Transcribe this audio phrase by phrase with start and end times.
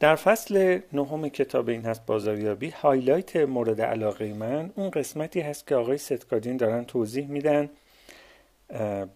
[0.00, 4.70] در فصل نهم کتاب این هست بازاریابی highlight مورد علاقه من.
[4.74, 7.70] اون قسمتی هست که آقای ست گادین دارن توضیح میدن.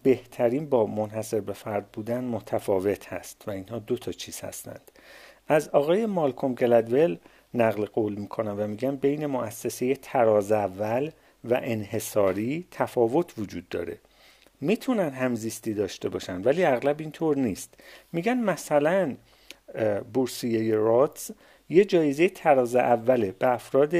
[0.03, 4.91] بهترین با منحصر به فرد بودن متفاوت هست و اینها دو تا چیز هستند.
[5.47, 7.17] از آقای مالکوم گلدول
[7.53, 11.11] نقل قول می‌کنم و میگن بین مؤسسه تراز اول
[11.43, 13.97] و انحصاری تفاوت وجود داره.
[14.61, 17.73] می‌تونن همزیستی داشته باشن ولی اغلب اینطور نیست.
[18.13, 19.15] میگن مثلا
[20.13, 21.31] بورسیه راتز
[21.69, 23.95] یه جایزه تراز اوله به افراد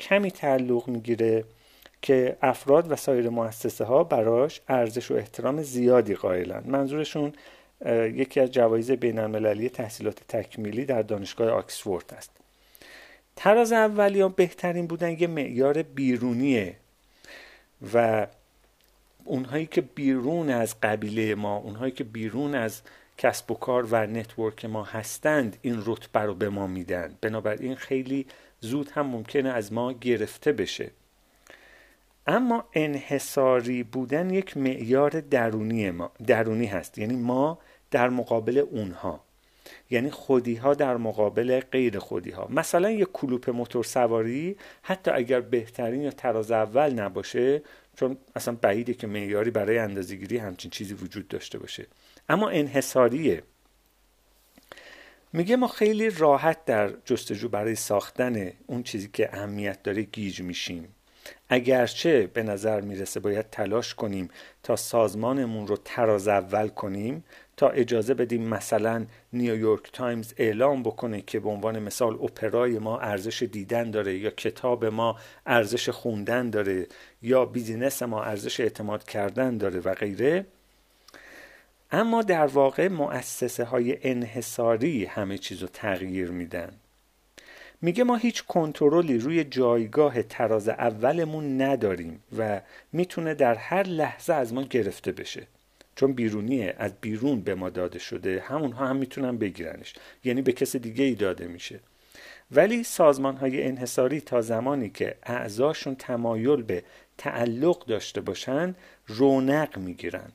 [0.00, 1.44] کمی تعلق می‌گیره
[2.02, 6.62] که افراد و سایر مؤسسه ها براش ارزش و احترام زیادی قائلن.
[6.66, 7.32] منظورشون
[8.14, 12.30] یکی از جوایز بین المللی تحصیلات تکمیلی در دانشگاه آکسفورد است.
[13.36, 16.76] تراز اولیان بهترین بودن یه معیار بیرونیه
[17.94, 18.26] و
[19.24, 22.82] اونهایی که بیرون از قبیله ما اونهایی که بیرون از
[23.18, 27.14] کسب و کار و network ما هستند این رتبه رو به ما میدن.
[27.20, 28.26] بنابراین خیلی
[28.60, 30.90] زود هم ممکنه از ما گرفته بشه.
[32.26, 36.98] اما انحصاری بودن یک معیار درونی ما درونی هست.
[36.98, 37.58] یعنی ما
[37.90, 39.26] در مقابل اونها.
[39.90, 45.40] یعنی خودی ها در مقابل غیر خودی ها مثلا یک کلوپ موتور سواری حتی اگر
[45.40, 47.62] بهترین یا تراز اول نباشه
[47.96, 51.86] چون اصلا بعیده که معیاری برای اندازهگیری همچین چیزی وجود داشته باشه.
[52.28, 53.42] اما انحصاریه.
[55.32, 60.94] میگه ما خیلی راحت در جستجو برای ساختن اون چیزی که اهمیت داره گیج میشیم.
[61.48, 64.28] اگرچه به نظر می‌رسه باید تلاش کنیم
[64.62, 67.24] تا سازمانمون رو تراز اول کنیم
[67.56, 73.42] تا اجازه بدیم مثلا نیویورک تایمز اعلام بکنه که به عنوان مثال اپرای ما ارزش
[73.42, 75.16] دیدن داره یا کتاب ما
[75.46, 76.86] ارزش خوندن داره
[77.22, 80.46] یا بیزینس ما ارزش اعتماد کردن داره و غیره.
[81.90, 86.72] اما در واقع مؤسسه های انحصاری همه چیز رو تغییر میدن.
[87.82, 92.60] میگه ما هیچ کنترلی روی جایگاه تراز اولمون نداریم و
[92.92, 95.46] می‌تونه در هر لحظه از ما گرفته بشه.
[95.96, 99.94] چون بیرونیه از بیرون به ما داده شده همونها هم می‌تونن بگیرنش.
[100.24, 101.80] یعنی به کس دیگه ای داده میشه.
[102.50, 106.82] ولی سازمان های انحصاری تا زمانی که اعضاشون تمایل به
[107.18, 108.74] تعلق داشته باشن
[109.06, 110.32] رونق می‌گیرن.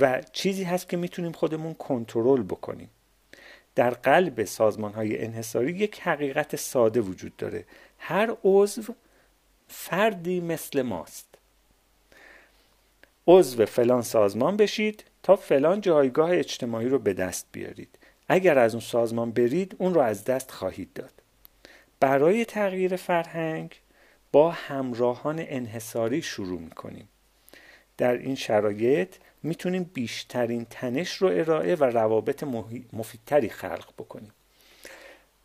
[0.00, 2.90] و چیزی هست که می‌تونیم خودمون کنترل بکنیم.
[3.74, 7.64] در قلب سازمان های انحصاری یک حقیقت ساده وجود داره.
[7.98, 8.94] هر عضو
[9.68, 11.26] فردی مثل ماست.
[13.26, 17.98] عضو فلان سازمان بشید تا فلان جایگاه اجتماعی رو به دست بیارید.
[18.28, 21.12] اگر از اون سازمان برید اون رو از دست خواهید داد.
[22.00, 23.80] برای تغییر فرهنگ
[24.32, 27.08] با همراهان انحصاری شروع می‌کنیم.
[27.96, 29.14] در این شرایط
[29.48, 32.44] می‌تونیم بیشترین تنش رو ارائه و روابط
[32.92, 34.32] مفیدتری خلق بکنیم.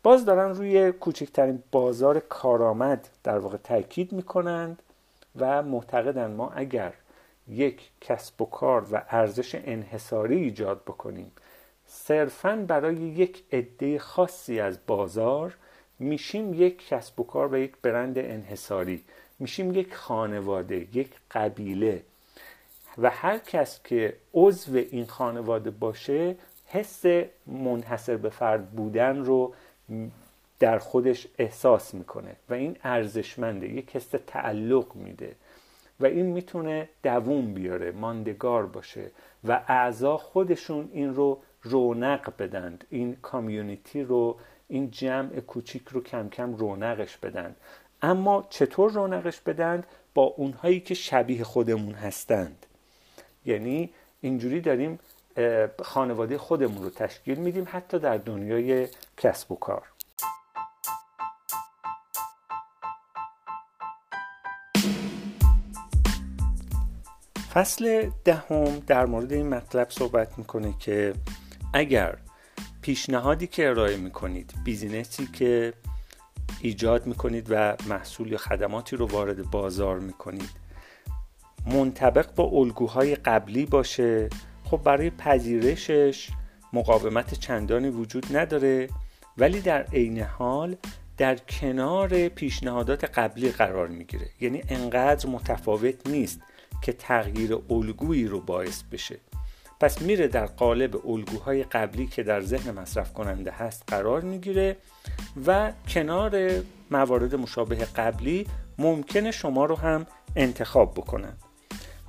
[0.02, 4.82] باز دارن روی کوچکترین بازار کارآمد در واقع تاکید می‌کنند
[5.36, 6.92] و معتقدن ما اگر
[7.48, 11.32] یک کسب و کار و ارزش انحصاری ایجاد بکنیم
[11.86, 15.56] صرفا برای یک عده خاصی از بازار
[15.98, 19.04] میشیم یک کسب و کار و یک برند انحصاری
[19.38, 22.02] میشیم یک خانواده یک قبیله
[22.98, 27.02] و هر کس که عضو این خانواده باشه حس
[27.46, 29.54] منحصر به فرد بودن رو
[30.58, 35.36] در خودش احساس می‌کنه و این ارزشمنده یک حس تعلق میده
[36.00, 39.10] و این می‌تونه دووم بیاره ماندگار باشه
[39.44, 44.36] و اعضا خودشون این رو رونق بدند این کامیونیتی رو
[44.68, 47.56] این جمع کوچیک رو کم کم رونقش بدند.
[48.02, 52.66] اما چطور رونقش بدند؟ با اونهایی که شبیه خودمون هستند.
[53.46, 53.90] یعنی
[54.20, 54.98] اینجوری داریم
[55.82, 59.82] خانواده خودمون رو تشکیل میدیم حتی در دنیای کسب و کار.
[67.52, 71.14] فصل دهم در مورد این مطلب صحبت می‌کنه که
[71.72, 72.18] اگر
[72.82, 75.72] پیشنهادی که ارائه می‌کنید بیزینسی که
[76.60, 80.63] ایجاد می‌کنید و محصول یا خدماتی رو وارد بازار می‌کنید
[81.66, 84.28] منطبق با الگوهای قبلی باشه.
[84.64, 86.28] خب برای پذیرشش
[86.72, 88.88] مقاومت چندانی وجود نداره
[89.38, 90.76] ولی در عین حال
[91.16, 94.28] در کنار پیشنهادات قبلی قرار می‌گیره.
[94.40, 96.40] یعنی انقدر متفاوت نیست
[96.82, 99.18] که تغییر الگویی رو باعث بشه.
[99.80, 104.76] پس میره در قالب الگوهای قبلی که در ذهن مصرف کننده هست قرار می‌گیره
[105.46, 106.50] و کنار
[106.90, 108.46] موارد مشابه قبلی
[108.78, 110.06] ممکنه شما رو هم
[110.36, 111.32] انتخاب بکنن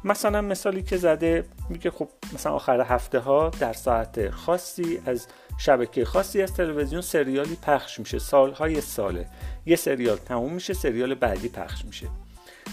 [0.06, 6.06] مثلا مثالی که زده میگه خب مثلا آخر هفته ها در ساعت خاصی از شبکه
[6.06, 8.20] خاصی از تلویزیون سریالی پخش میشه.
[8.20, 9.28] سالهای ساله.
[9.66, 12.08] یه سریال تموم میشه سریال بعدی پخش میشه.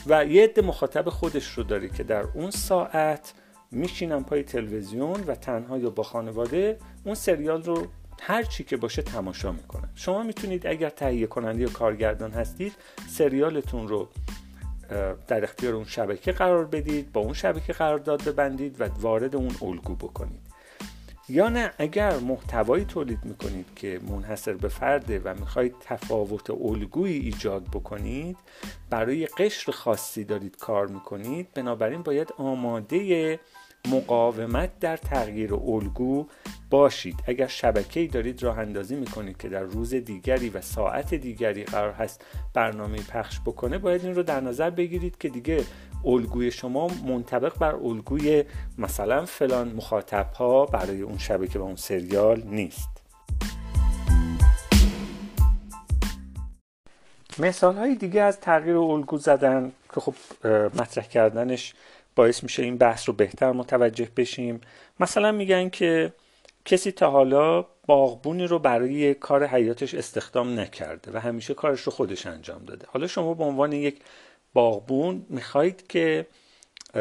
[0.07, 3.33] و یه عده مخاطب خودش رو داره که در اون ساعت
[3.71, 7.87] میشینن پای تلویزیون و تنها یا با خانواده اون سریال رو
[8.21, 9.89] هر چی که باشه تماشا می‌کنن.
[9.95, 12.73] شما می‌تونید اگر تهیه کننده یا کارگردان هستید
[13.09, 14.09] سریالتون رو
[15.29, 19.95] در اختیار اون شبکه قرار بدید با اون شبکه قرارداد ببندید و وارد اون الگو
[19.95, 20.53] بکنید.
[21.29, 27.65] یا نه اگر محتوایی تولید می‌کنید که منحصر به فرده و می‌خواهید تفاوت الگویی ایجاد
[27.65, 28.37] بکنید
[28.91, 33.41] برای قشر خاصی دارید کار می‌کنید بنابراین باید آماده
[33.89, 36.27] مقاومت در تغییر الگو
[36.71, 37.17] باشید.
[37.27, 42.25] اگر شبکه‌ای دارید راه اندازی می‌کنید که در روز دیگری و ساعت دیگری قرار هست
[42.55, 45.65] برنامه پخش بکنه باید این رو در نظر بگیرید که دیگه
[46.05, 48.45] الگوی شما منطبق بر الگوی
[48.79, 52.89] مثلا فلان مخاطب ها برای اون شبکه و اون سریال نیست.
[57.39, 60.15] مثال های دیگه از تغییر الگو زدن که خب
[60.81, 61.75] مطرح کردنش
[62.17, 64.61] باعث میشه این بحث رو بهتر متوجه بشیم.
[65.01, 66.13] مثلا میگن که
[66.65, 72.27] کسی تا حالا باغبونی رو برای کار حیاتش استخدام نکرده و همیشه کارش رو خودش
[72.27, 72.87] انجام داده.
[72.91, 74.01] حالا شما به عنوان یک
[74.53, 76.27] باغبون می‌خواهید که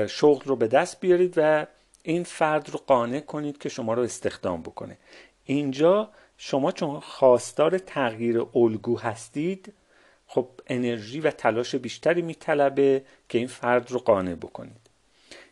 [0.07, 1.67] شغل رو به دست بیارید و
[2.03, 4.97] این فرد رو قانع کنید که شما رو استخدام بکنه.
[5.45, 9.73] اینجا شما چون خواستار تغییر الگو هستید
[10.27, 14.80] خب انرژی و تلاش بیشتری میطلبه که این فرد رو قانع بکنید.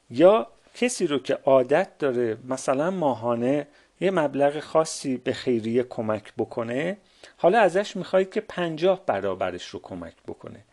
[0.09, 3.67] یا کسی رو که عادت داره مثلا ماهانه
[4.01, 6.97] یه مبلغ خاصی به خیریه کمک بکنه
[7.37, 10.63] حالا ازش می‌خواهید که پنجاه برابرش رو کمک بکنه.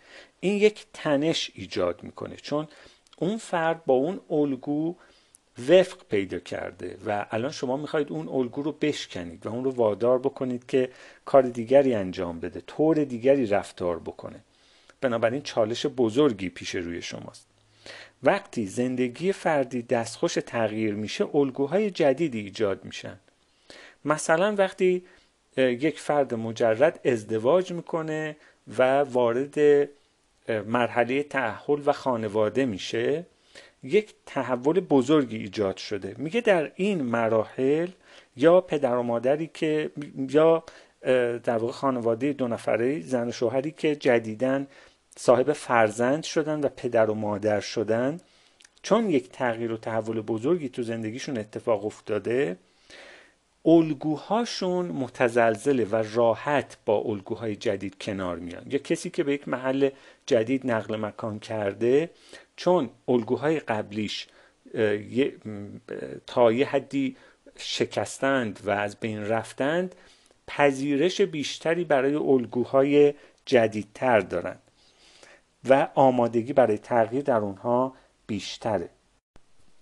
[0.41, 2.69] این یک تنش ایجاد می‌کنه چون
[3.19, 4.95] اون فرد با اون الگو
[5.69, 10.19] وفق پیدا کرده و الان شما می‌خواهید اون الگو رو بشکنید و اون رو وادار
[10.19, 10.91] بکنید که
[11.25, 14.41] کار دیگری انجام بده طور دیگری رفتار بکنه.
[15.01, 17.56] بنابراین چالش بزرگی پیش روی شماست.
[18.23, 23.17] وقتی زندگی فردی دستخوش تغییر میشه الگوهای جدیدی ایجاد میشن.
[24.05, 25.05] مثلا وقتی
[25.57, 28.37] یک فرد مجرد ازدواج می‌کنه
[28.79, 29.89] و وارد
[30.49, 33.27] مرحله تحول و خانواده میشه
[33.83, 36.15] یک تحول بزرگی ایجاد شده.
[36.19, 37.89] میگه در این مراحل
[38.37, 39.91] یا پدر و مادری که
[40.31, 40.65] یا
[41.45, 44.67] در واقع خانواده دو نفره زن و شوهری که جدیدن
[45.19, 48.21] صاحب فرزند شدن و پدر و مادر شدن.
[48.83, 52.57] چون یک تغییر و تحول بزرگی تو زندگیشون اتفاق افتاده
[53.65, 58.63] الگوهاشون متزلزله و راحت با الگوهای جدید کنار میان.
[58.71, 59.91] یا کسی که به یک محل
[60.27, 62.11] جدید نقل مکان کرده
[62.57, 64.27] چون الگوهای قبلیش
[66.27, 67.17] تا یه حدی
[67.59, 69.95] شکستند و از بین رفتند
[70.47, 73.15] پذیرش بیشتری برای الگوهای
[73.45, 74.66] جدیدتر دارند
[75.69, 77.95] و آمادگی برای تغییر در اونها
[78.27, 78.89] بیشتره.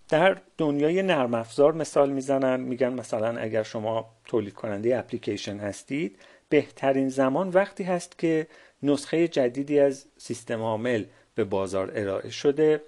[0.09, 6.19] در دنیای نرم افزار مثال می‌زنن میگن مثلا اگر شما تولید کننده اپلیکیشن هستید
[6.49, 8.47] بهترین زمان وقتی هست که
[8.83, 11.05] نسخه جدیدی از سیستم عامل
[11.35, 12.83] به بازار ارائه شده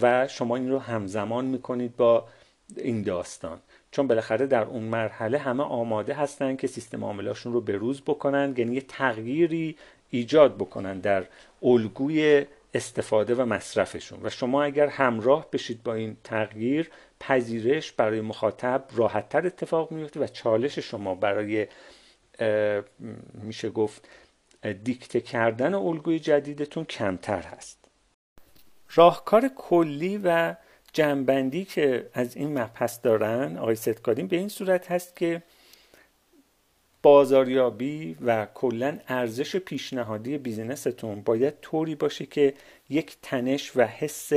[0.00, 2.28] و شما این رو همزمان می‌کنید با
[2.76, 3.58] این داستان.
[3.90, 8.74] چون بالاخره در اون مرحله همه آماده هستن که سیستم عاملاشون رو بروز بکنن یعنی
[8.74, 9.76] یه تغییری
[10.10, 11.24] ایجاد بکنن در
[11.62, 14.18] الگوی استفاده و مصرفشون.
[14.22, 20.26] و شما اگر همراه بشید با این تغییر پذیرش برای مخاطب راحتتر اتفاق میفته و
[20.26, 21.66] چالش شما برای
[23.34, 24.08] میشه گفت
[24.84, 27.78] دیکته کردن الگوی جدیدتون کمتر هست.
[28.94, 30.54] راهکار کلی و
[30.92, 35.42] جنبندی که از این مبحث دارن آقای ستکارین به این صورت هست که
[37.06, 42.54] بازاریابی و کلا ارزش پیشنهادی بیزینستون باید طوری باشه که
[42.90, 44.32] یک تنش و حس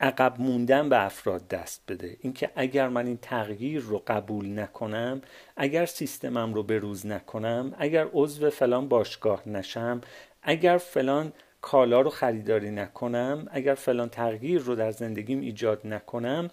[0.00, 2.16] عقب موندن به افراد دست بده.
[2.20, 5.22] اینکه اگر من این تغییر رو قبول نکنم
[5.56, 10.00] اگر سیستمم رو بروز نکنم اگر عضو فلان باشگاه نشم
[10.42, 16.50] اگر فلان کالا رو خریداری نکنم اگر فلان تغییر رو در زندگیم ایجاد نکنم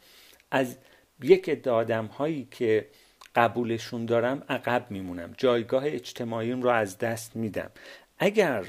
[0.51, 0.77] از
[1.23, 2.87] یک عده هایی که
[3.37, 5.33] قبولشون دارم عقب میمونم.
[5.37, 7.71] جایگاه اجتماعیم رو از دست میدم.
[8.19, 8.63] اگر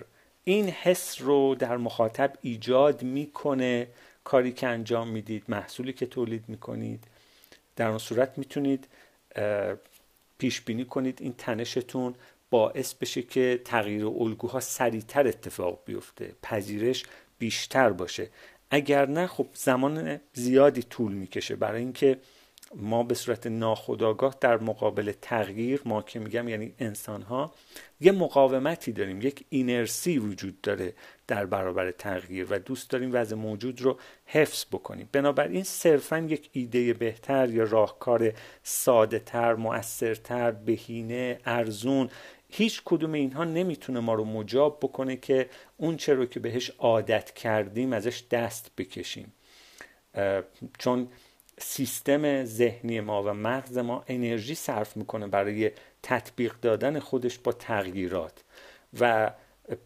[0.44, 3.88] این حس رو در مخاطب ایجاد می‌کنه
[4.24, 7.04] کاری که انجام می‌دید محصولی که تولید می‌کنید
[7.76, 8.88] در اون صورت می‌تونید
[10.38, 11.18] پیش بینی کنید.
[11.22, 12.14] این تنشتون
[12.50, 17.04] باعث بشه که تغییر الگوها سریعتر اتفاق بیفته پذیرش
[17.38, 18.28] بیشتر باشه.
[18.70, 21.56] اگر نه خب زمان زیادی طول می‌کشه.
[21.56, 22.18] برای اینکه
[22.76, 27.54] ما به صورت ناخودآگاه در مقابل تغییر ما که میگم یعنی انسان ها
[28.00, 30.94] یه مقاومتی داریم یک اینرسی وجود داره
[31.26, 35.08] در برابر تغییر و دوست داریم وضع موجود رو حفظ بکنیم.
[35.12, 38.32] بنابراین صرفا یک ایده بهتر یا راهکار
[38.62, 42.10] ساده تر مؤثرتر بهینه ارزون
[42.48, 47.92] هیچ کدوم اینها نمی‌تونه ما رو مجاب بکنه که اون چه که بهش عادت کردیم
[47.92, 49.32] ازش دست بکشیم.
[50.78, 51.08] چون
[51.58, 55.70] سیستم ذهنی ما و مغز ما انرژی صرف می‌کنه برای
[56.02, 58.44] تطبیق دادن خودش با تغییرات.
[59.00, 59.30] و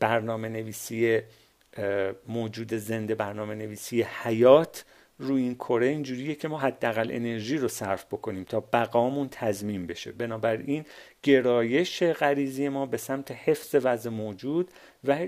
[0.00, 1.20] برنامه نویسی
[2.28, 4.84] موجود زنده برنامه نویسی حیات
[5.18, 10.12] روی این کره اینجوریه که ما حداقل انرژی رو صرف بکنیم تا بقامون تضمین بشه.
[10.12, 10.84] بنابراین
[11.22, 14.70] گرایش غریزی ما به سمت حفظ وضع موجود
[15.04, 15.26] و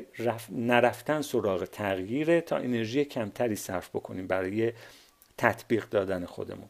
[0.51, 4.73] نرفتن سراغ تغییره تا انرژی کمتری صرف بکنیم برای
[5.39, 6.69] تطبیق دادن خودمون.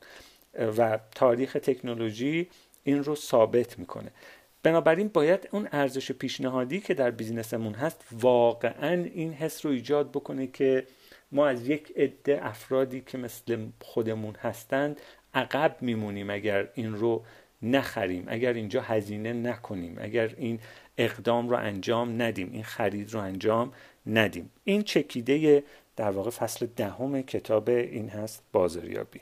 [0.78, 2.48] و تاریخ تکنولوژی
[2.84, 4.10] این رو ثابت می‌کنه.
[4.62, 10.46] بنابراین باید اون ارزش پیشنهادی که در بیزنسمون هست واقعا این حس رو ایجاد بکنه
[10.46, 10.86] که
[11.32, 15.00] ما از یک عده افرادی که مثل خودمون هستند
[15.34, 17.24] عقب میمونیم اگر این رو
[17.62, 20.60] نخریم اگر اینجا هزینه نکنیم اگر این
[20.98, 23.72] اقدام رو انجام ندیم این خرید رو انجام
[24.06, 24.50] ندیم.
[24.64, 25.62] این چکیده
[25.96, 29.20] در واقع فصل دهم کتاب این هست بازاریابی.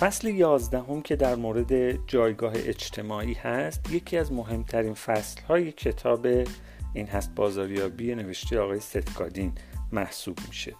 [0.00, 6.26] فصل یازدهم که در مورد جایگاه اجتماعی هست یکی از مهمترین فصل های کتاب
[6.94, 9.52] این هست بازاریابی نوشته آقای ستکادین
[9.92, 10.74] محسوب میشه.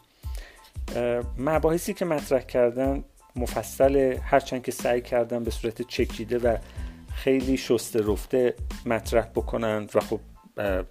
[1.38, 3.04] مباحثی که مطرح کردن
[3.37, 6.57] مفصل هرچند که سعی کردن به صورت چکیده و
[7.14, 8.54] خیلی شسته رفته
[8.87, 10.21] مطرح بکنند و خب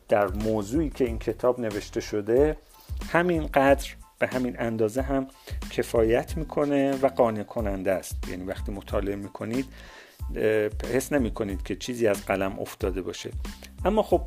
[0.08, 2.58] در موضوعی که این کتاب نوشته شده
[3.12, 5.28] همین قدر به همین اندازه هم
[5.70, 8.30] کفایت می‌کنه و قانع کننده است.
[8.30, 9.66] یعنی وقتی مطالعه می‌کنید
[10.94, 13.32] حس نمی کنید که چیزی از قلم افتاده باشه.
[13.86, 14.22] اما خب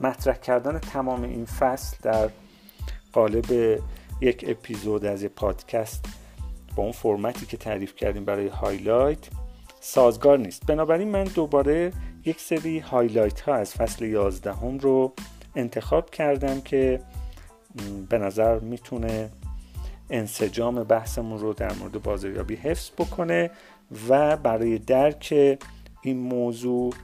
[0.00, 2.30] مطرح کردن تمام این فصل در
[3.12, 3.78] قالب
[4.20, 6.04] یک اپیزود از یک پادکست
[6.76, 9.18] با اون فرمتی که تعریف کردیم برای highlight
[9.80, 10.66] سازگار نیست.
[10.66, 11.92] بنابراین من دوباره
[12.24, 15.12] یک سری highlight ها از فصل 11 هم رو
[15.56, 17.00] انتخاب کردم که
[18.08, 19.30] به نظر می‌تونه
[20.10, 23.50] انسجام بحثمون رو در مورد بازاریابی حفظ بکنه
[24.08, 25.58] و برای درک
[26.02, 26.94] این موضوع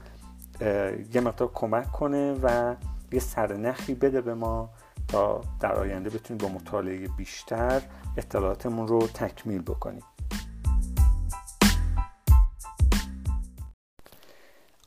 [1.15, 2.75] یه مقدار کمک کنه و
[3.13, 4.71] یه سرنخی بده به ما
[5.09, 7.83] تا در آینده بتونیم با مطالعه بیشتر
[8.17, 10.03] اطلاعاتمون رو تکمیل بکنیم.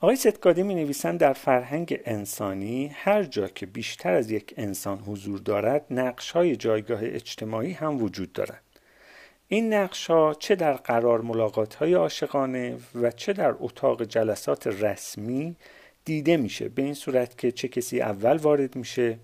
[0.02, 5.40] آقای ستکادی می نویسند در فرهنگ انسانی هر جا که بیشتر از یک انسان حضور
[5.40, 8.62] دارد نقش های جایگاه اجتماعی هم وجود دارد.
[9.48, 15.56] این نقش ها چه در قرار ملاقات های عاشقانه و چه در اتاق جلسات رسمی
[16.06, 16.70] دیده میشه.
[16.70, 19.18] به این صورت که چه کسی اول وارد میشه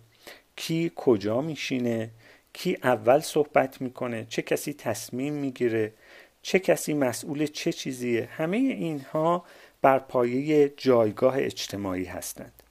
[0.56, 2.10] کی کجا میشینه
[2.54, 5.94] کی اول صحبت می‌کنه چه کسی تصمیم می‌گیره
[6.42, 8.30] چه کسی مسئول چه چیزیه.
[8.32, 9.46] همه اینها
[9.84, 12.64] بر پایه جایگاه اجتماعی هستند.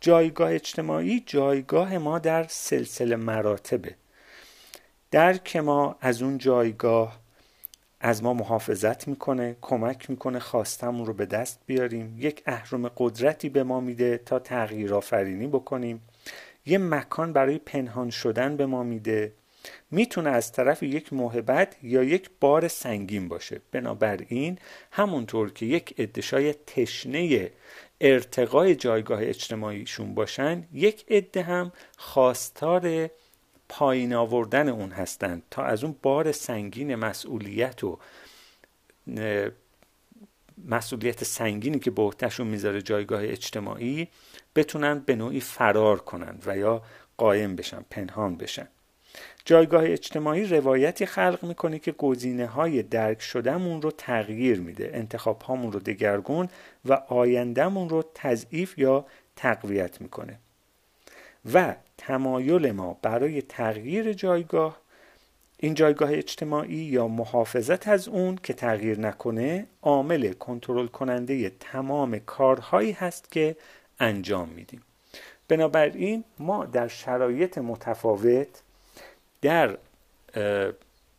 [0.00, 3.94] جایگاه اجتماعی جایگاه ما در سلسله مراتبه.
[5.10, 7.20] درک ما از اون جایگاه
[8.00, 12.16] از ما محافظت می‌کنه کمک می‌کنه خواستمون رو به دست بیاریم.
[12.18, 16.02] یک اهرم قدرتی به ما میده تا تغییر آفرینی بکنیم.
[16.66, 19.32] یه مکان برای پنهان شدن به ما میده.
[19.90, 23.60] می‌تونه از طرف یک محبت یا یک بار سنگین باشه.
[23.72, 24.58] بنابراین
[24.90, 27.50] همونطور که یک ادشای تشنه
[28.00, 33.10] ارتقای جایگاه اجتماعیشون باشن یک عده هم خواستار
[33.68, 37.98] پایین آوردن اون هستند تا از اون بار سنگین مسئولیت و
[40.68, 44.08] مسئولیت سنگینی که به عهدهشون می‌ذاره جایگاه اجتماعی
[44.56, 46.82] بتونن به نوعی فرار کنند و یا
[47.16, 48.68] قایم بشن پنهان بشن.
[49.44, 55.72] جایگاه اجتماعی روایتی خلق می‌کنه که گزینه های درک شدهمون رو تغییر میده انتخاب هامون
[55.72, 56.48] رو دگرگون
[56.84, 60.38] و آیندهمون رو تضعیف یا تقویت می‌کنه.
[61.52, 64.82] و تمایل ما برای تغییر جایگاه
[65.58, 72.92] این جایگاه اجتماعی یا محافظت از اون که تغییر نکنه عامل کنترل کننده تمام کارهایی
[72.92, 73.56] هست که
[74.00, 74.82] انجام میدیم.
[75.48, 78.62] بنابراین ما در شرایط متفاوت
[79.42, 79.78] در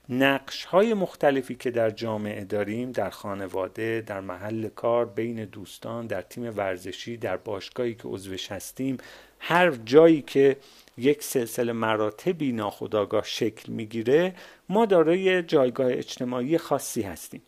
[0.10, 6.22] نقش های مختلفی که در جامعه داریم در خانواده در محل کار بین دوستان در
[6.22, 8.98] تیم ورزشی در باشگاهی که عضوش هستیم
[9.40, 10.58] هر جایی که
[10.98, 14.36] یک سلسله مراتبی ناخودآگاه شکل می‌گیره
[14.70, 17.42] ما دارای جایگاه اجتماعی خاصی هستیم.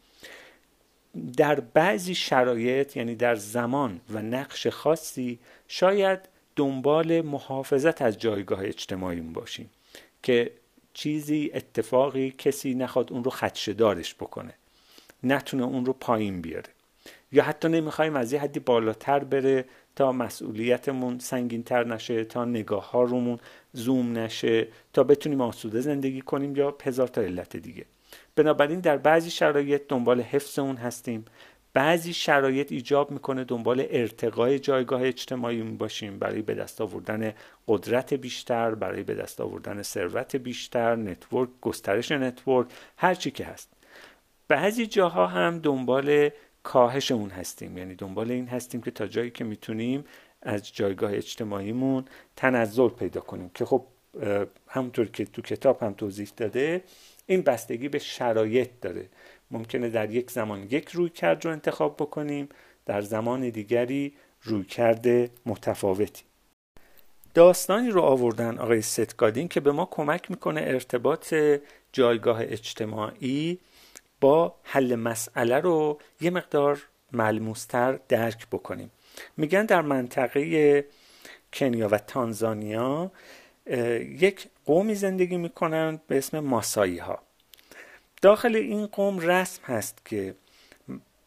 [1.37, 6.19] در بعضی شرایط یعنی در زمان و نقش خاصی شاید
[6.55, 9.69] دنبال محافظت از جایگاه اجتماعی باشیم
[10.23, 10.51] که
[10.95, 14.53] چیزی اتفاقی کسی نخواد اون رو خدشدارش بکنه.
[15.23, 16.69] نتونه اون رو پایین بیاره.
[17.31, 23.03] یا حتی نمی‌خوایم از یه حدی بالاتر بره تا مسئولیتمون سنگینتر نشه تا نگاه ها
[23.03, 23.39] رومون
[23.73, 27.85] زوم نشه تا بتونیم آسوده زندگی کنیم یا هزار تا علت دیگه.
[28.35, 31.25] بنابراین در بعضی شرایط دنبال حفظ اون هستیم.
[31.75, 36.19] بعضی شرایط ایجاب می‌کنه دنبال ارتقای جایگاه اجتماعی باشیم.
[36.19, 37.33] برای به دست آوردن
[37.67, 42.67] قدرت بیشتر برای به دست آوردن ثروت بیشتر network گسترش network
[42.97, 43.69] هر چی که هست.
[44.47, 46.29] بعضی جاها هم دنبال
[46.63, 47.77] کاهش اون هستیم.
[47.77, 50.03] یعنی دنبال این هستیم که تا جایی که می‌تونیم
[50.41, 52.05] از جایگاه اجتماعیمون
[52.35, 53.51] تنزل پیدا کنیم.
[53.53, 53.85] که خب
[54.67, 56.83] همونطور که تو کتاب هم توضیح داده
[57.27, 59.09] این بستگی به شرایط داره.
[59.55, 62.49] ممکنه در یک زمان یک روی کرد رو انتخاب بکنیم
[62.85, 66.23] در زمان دیگری روی کرده متفاوتی.
[67.33, 71.33] داستانی رو آوردن آقای ستگادین که به ما کمک می‌کنه ارتباط
[71.91, 73.59] جایگاه اجتماعی
[74.21, 76.81] با حل مسئله رو یه مقدار
[77.11, 78.91] ملموستر درک بکنیم.
[79.37, 80.85] میگن در منطقه
[81.53, 83.11] کنیا و تانزانیا
[84.19, 87.19] یک قومی زندگی می‌کنن به اسم ماسایی ها
[88.25, 90.35] داخل این قوم رسم هست که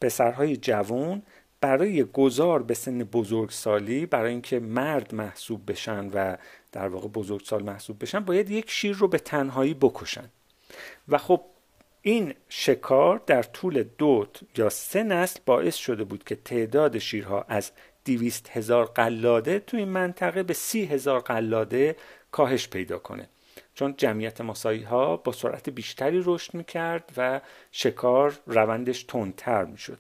[0.00, 1.23] پسرهای جوان
[1.61, 6.37] برای گذار به سن بزرگسالی برای اینکه مرد محسوب بشن و
[6.73, 10.28] در واقع بزرگسال محسوب بشن باید یک شیر رو به تنهایی بکشن.
[11.09, 11.40] و خب
[12.02, 14.26] این شکار در طول دو
[14.57, 17.71] یا سه نسل باعث شده بود که تعداد شیرها از
[18.05, 21.97] دیویست هزار قلاده تو این منطقه به سی هزار قلاده
[22.31, 23.28] کاهش پیدا کنه.
[23.78, 27.40] چون جمعیت ماسایی ها با سرعت بیشتری رشد می‌کرد و
[27.73, 29.99] شکار روندش تندتر می‌شد.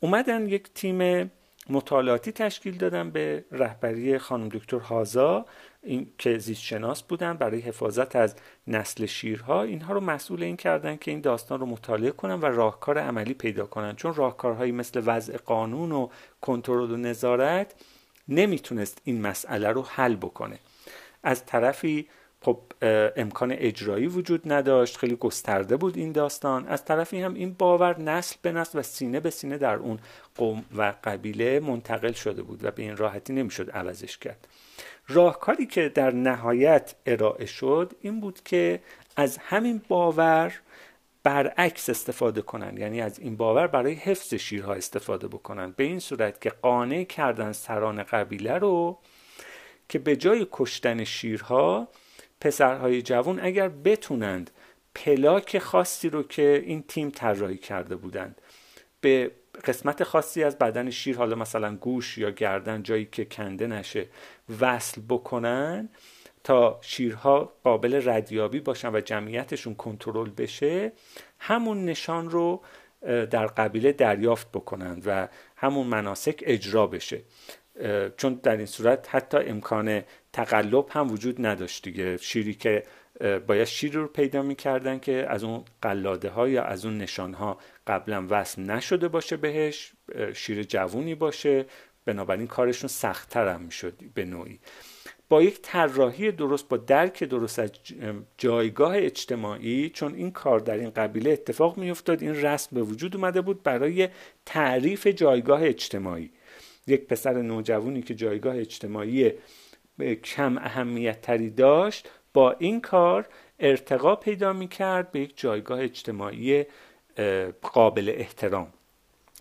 [0.00, 1.30] اومدن یک تیم
[1.70, 5.46] مطالعاتی تشکیل دادن به رهبری خانم دکتر هازا
[5.82, 8.34] این که زیست شناس بودن برای حفاظت از
[8.66, 9.62] نسل شیرها.
[9.62, 13.66] اینها رو مسئول این کردن که این داستان رو مطالعه کنن و راهکار عملی پیدا
[13.66, 13.96] کنن.
[13.96, 16.08] چون راهکارهایی مثل وضع قانون و
[16.40, 17.74] کنترل و نظارت
[18.28, 20.58] نمی‌تونست این مسئله رو حل بکنه.
[21.22, 22.08] از طرفی
[22.40, 22.58] خب
[23.16, 26.66] امکان اجرایی وجود نداشت خیلی گسترده بود این داستان.
[26.66, 29.98] از طرفی هم این باور نسل به نسل و سینه به سینه در اون
[30.36, 34.48] قوم و قبیله منتقل شده بود و به این راحتی نمی‌شد عوضش کرد.
[35.08, 38.80] راهکاری که در نهایت ارائه شد این بود که
[39.16, 40.52] از همین باور
[41.22, 42.76] برعکس استفاده کنن.
[42.76, 45.74] یعنی از این باور برای حفظ شیرها استفاده بکنن.
[45.76, 48.98] به این صورت که قانع کردن سران قبیله رو
[49.88, 51.88] که به جای کشتن شیرها
[52.40, 54.50] پسرهای جوان اگر بتونند
[54.94, 58.40] پلاک خاصی رو که این تیم طراحی کرده بودند
[59.00, 59.30] به
[59.64, 64.06] قسمت خاصی از بدن شیر حالا مثلا گوش یا گردن جایی که کنده نشه
[64.60, 65.88] وصل بکنن
[66.44, 70.92] تا شیرها قابل ردیابی باشن و جمعیتشون کنترل بشه
[71.38, 72.62] همون نشان رو
[73.30, 77.22] در قبیله دریافت بکنند و همون مناسک اجرا بشه.
[78.16, 82.16] چون در این صورت حتی امکان تقلب هم وجود نداشت دیگه.
[82.16, 82.82] شیری که
[83.46, 87.58] باید شیر رو پیدا می‌کردن که از اون قلاده ها یا از اون نشان ها
[87.86, 89.92] قبلا وصل نشده باشه بهش
[90.34, 91.66] شیر جوونی باشه.
[92.04, 94.60] بنابراین کارشون سختتر هم می‌شد به نوعی.
[95.28, 97.70] با یک طراحی درست با درک درست از
[98.38, 103.40] جایگاه اجتماعی چون این کار در این قبیله اتفاق میافتاد این رسم به وجود اومده
[103.40, 104.08] بود برای
[104.46, 106.30] تعریف جایگاه اجتماعی.
[106.86, 109.32] یک پسر نوجوانی که جایگاه اجتماعی
[110.24, 116.64] کم اهمیت تری داشت با این کار ارتقا پیدا می کرد به یک جایگاه اجتماعی
[117.62, 118.72] قابل احترام.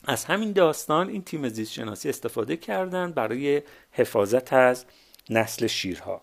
[0.08, 4.86] از همین داستان این تیم زیست شناسی استفاده کردند برای حفاظت از
[5.30, 6.22] نسل شیرها.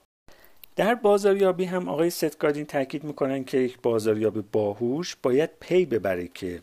[0.77, 6.63] در بازاریابی هم آقای ستگادین تاکید می‌کنن که یک بازاریاب باهوش باید پی ببره که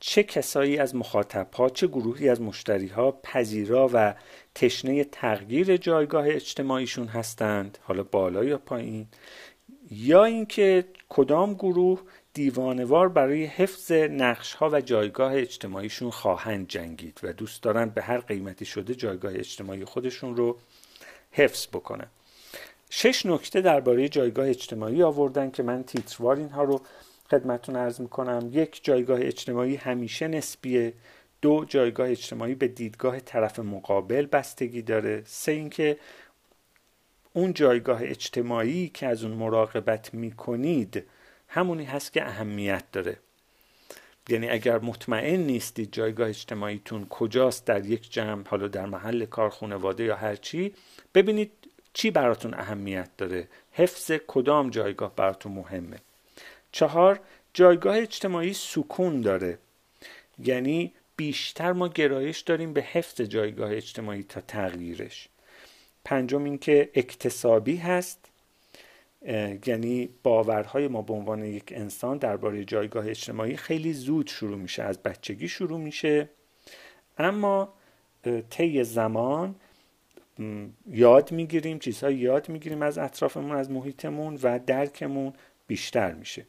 [0.00, 4.14] چه کسایی از مخاطبها چه گروهی از مشتریها پذیرا و
[4.54, 9.06] تشنه تغییر جایگاه اجتماعیشون هستند حالا بالا یا پایین؟
[9.90, 12.00] یا اینکه کدام گروه
[12.34, 18.18] دیوانوار برای حفظ نقش ها و جایگاه اجتماعیشون خواهند جنگید و دوست دارند به هر
[18.18, 20.58] قیمتی شده جایگاه اجتماعی خودشون رو
[21.30, 22.06] حفظ بکنن؟
[22.90, 26.80] شش نکته درباره جایگاه اجتماعی آوردن که من تیتروار اینها رو
[27.30, 30.92] خدمتون ارز می‌کنم یک جایگاه اجتماعی همیشه نسبیه.
[31.42, 35.22] دو جایگاه اجتماعی به دیدگاه طرف مقابل بستگی داره.
[35.26, 35.98] سه اینکه
[37.32, 41.04] اون جایگاه اجتماعی که از اون مراقبت می‌کنید
[41.48, 43.16] همونی هست که اهمیت داره.
[44.28, 50.04] یعنی اگر مطمئن نیستید جایگاه اجتماعیتون کجاست در یک جمع حالا در محل کار خانواده
[50.04, 50.74] یا هر چی
[51.14, 51.50] ببینید
[51.92, 53.48] چی براتون اهمیت داره.
[53.72, 55.96] حفظ کدام جایگاه براتون مهمه.
[56.72, 57.20] چهار
[57.54, 59.58] جایگاه اجتماعی سکون داره.
[60.38, 65.28] یعنی بیشتر ما گرایش داریم به حفظ جایگاه اجتماعی تا تغییرش.
[66.04, 68.26] پنجم اینکه اکتسابی هست.
[69.66, 75.02] یعنی باورهای ما به عنوان یک انسان درباره جایگاه اجتماعی خیلی زود شروع میشه از
[75.02, 76.28] بچگی شروع میشه.
[77.18, 77.74] اما
[78.50, 79.54] طی زمان
[80.86, 85.32] یاد می‌گیریم چیزهای یاد می‌گیریم از اطرافمون از محیطمون و درکمون
[85.66, 86.46] بیشتر میشه.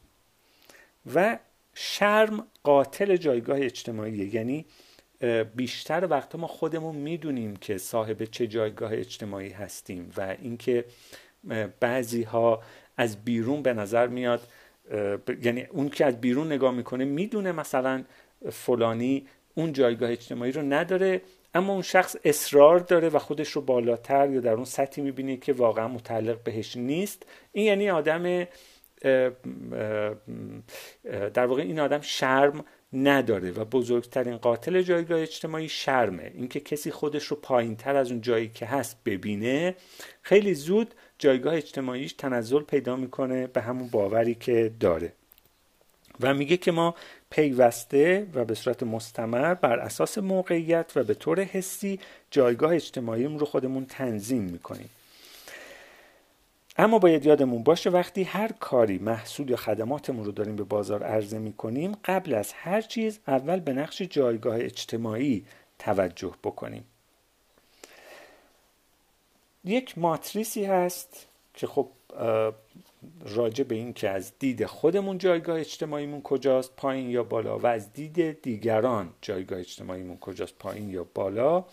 [1.16, 1.40] و
[1.74, 4.36] شرم قاتل جایگاه اجتماعیه.
[4.36, 4.66] یعنی
[5.56, 10.86] بیشتر وقتا ما خودمون می‌دونیم که صاحب چه جایگاه اجتماعی هستیم و اینکه
[11.80, 12.62] بعضی ها
[12.98, 14.48] از بیرون به نظر میاد
[15.44, 18.04] یعنی اون که از بیرون نگاه می‌کنه می‌دونه مثلا
[18.52, 21.22] فلانی اون جایگاه اجتماعی رو نداره
[21.54, 25.54] اما اون شخص اصرار داره و خودش رو بالاتر یا در اون سطحی می‌بینه که
[25.54, 27.26] واقعا متعلق بهش نیست.
[27.52, 28.48] این یعنی آدم
[31.34, 36.32] در واقع این آدم شرم نداره و بزرگترین قاتل جایگاه اجتماعی شرمه.
[36.36, 39.76] اینکه کسی خودش رو پایین تر از اون جایی که هست ببینه
[40.22, 45.14] خیلی زود جایگاه اجتماعیش تنزل پیدا می‌کنه به همون باوری که داره.
[46.20, 46.96] و میگه که ما
[47.30, 52.00] پیوسته و به صورت مستمر بر اساس موقعیت و به طور حسی
[52.32, 54.90] جایگاه اجتماعیمون رو خودمون تنظیم می‌کنیم.
[56.78, 61.40] اما باید یادمون باشه وقتی هر کاری محصول یا خدماتمون رو داریم به بازار عرضه
[61.40, 65.46] می‌کنیم قبل از هر چیز اول به نقش جایگاه اجتماعی
[65.80, 66.84] توجه بکنیم.
[69.66, 71.88] یک ماتریسی هست که خب
[73.26, 77.94] راجع به این که از دید خودمون جایگاه اجتماعیمون کجاست پایین یا بالا و از
[77.94, 81.66] دید دیگران جایگاه اجتماعیمون کجاست پایین یا بالا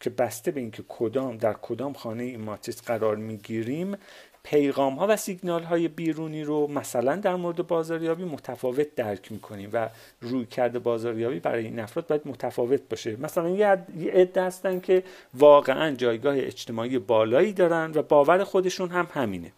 [0.00, 3.96] که بسته به اینکه کدام در کدام خانه این ماتریس قرار می‌گیریم
[4.44, 9.88] پیغام ها و سیگنال های بیرونی رو مثلا در مورد بازاریابی متفاوت درک می‌کنیم و
[10.20, 13.16] روی کرده بازاریابی برای این افراد باید متفاوت باشه.
[13.16, 15.02] مثلا یه عده هستن که
[15.34, 19.52] واقعا جایگاه اجتماعی بالایی دارن و باور خودشون هم همینه.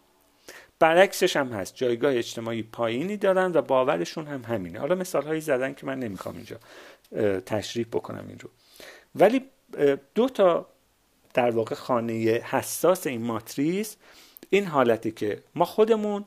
[0.79, 1.75] برعکسش هم هست.
[1.75, 4.79] جایگاه اجتماعی پایینی دارن و باورشون هم همینه.
[4.79, 6.57] حالا مثال هایی زدن که من نمی‌خوام اینجا
[7.39, 8.49] تشریح بکنم این رو.
[9.15, 9.41] ولی
[10.15, 10.65] دو تا
[11.33, 13.95] در واقع خانه حساس این ماتریس
[14.49, 16.25] این حالتی که ما خودمون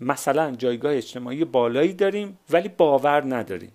[0.00, 3.72] مثلا جایگاه اجتماعی بالایی داریم ولی باور نداریم.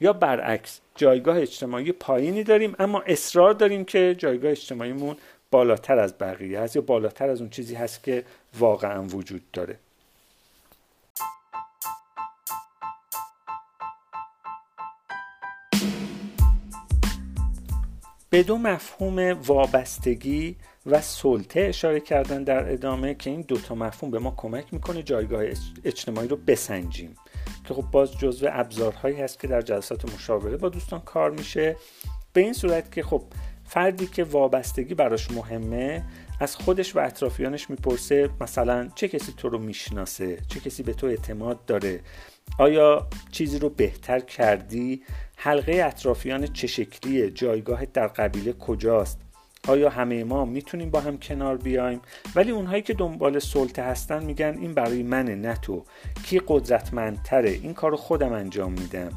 [0.00, 5.16] یا برعکس جایگاه اجتماعی پایینی داریم اما اصرار داریم که جایگاه اجتماعیمون
[5.50, 8.24] بالاتر از بقیه هست یا بالاتر از اون چیزی هست که
[8.58, 9.76] واقعا وجود داره.
[18.30, 24.18] به دو مفهوم وابستگی و سلطه اشاره کردن در ادامه که این دوتا مفهوم به
[24.18, 25.44] ما کمک می‌کنه جایگاه
[25.84, 27.16] اجتماعی رو بسنجیم.
[27.64, 31.76] که خب باز جزو ابزارهایی هست که در جلسات مشاوره با دوستان کار میشه.
[32.32, 33.22] به این صورت که خب
[33.70, 36.02] فردی که وابستگی براش مهمه
[36.40, 41.06] از خودش و اطرافیانش می‌پرسه مثلا چه کسی تو رو می‌شناسه؟ چه کسی به تو
[41.06, 42.00] اعتماد داره؟
[42.58, 45.02] آیا چیزی رو بهتر کردی؟
[45.36, 49.18] حلقه اطرافیان چه شکلیه؟ جایگاهت در قبیله کجاست؟
[49.68, 52.00] آیا همه ما می‌تونیم با هم کنار بیایم؟
[52.34, 55.84] ولی اونهایی که دنبال سلطه هستن میگن این برای منه نه تو.
[56.22, 59.10] کی قدرتمندتره؟ این کارو خودم انجام میدم.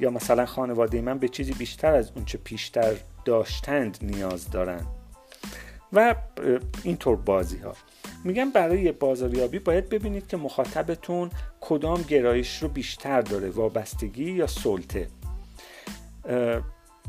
[0.00, 4.86] یا مثلا خانواده من به چیزی بیشتر از اونچه پیشتر داشتند نیاز دارن
[5.92, 6.14] و
[6.82, 7.74] اینطور بازی ها
[8.24, 15.08] میگن برای بازاریابی باید ببینید که مخاطبتون کدام گرایش رو بیشتر داره وابستگی یا سلطه.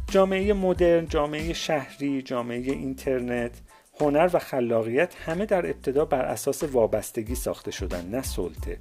[0.07, 3.51] جامعه مدرن، جامعه شهری، جامعه اینترنت،
[3.99, 8.79] هنر و خلاقیت همه در ابتدا بر اساس وابستگی ساخته شدن نه سلطه.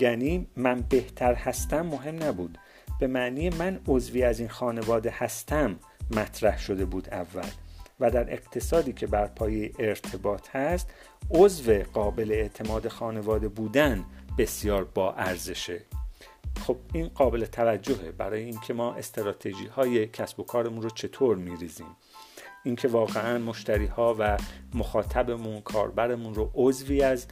[0.00, 2.58] یعنی من بهتر هستم مهم نبود.
[3.00, 5.76] به معنی من عضوی از این خانواده هستم.
[6.10, 7.48] مطرح شده بود اول
[8.00, 10.90] و در اقتصادی که بر پایه ارتباط هست
[11.30, 14.04] عضو قابل اعتماد خانواده بودن
[14.38, 15.80] بسیار با ارزشه.
[16.66, 21.96] خب این قابل توجهه برای اینکه ما استراتژی های کسب و کارمون رو چطور میریزیم.
[22.64, 24.36] اینکه واقعا مشتری ها و
[24.74, 27.26] مخاطبمون کاربرمون رو عضوی از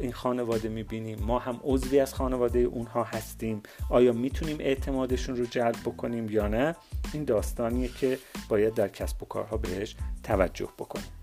[0.00, 1.18] این خانواده می‌بینیم.
[1.22, 3.62] ما هم عضوی از خانواده اونها هستیم.
[3.90, 6.76] آیا می‌تونیم اعتمادشون رو جلب بکنیم یا نه؟
[7.12, 11.15] این داستانیه که باید در کسب و کارها بهش توجه بکنیم.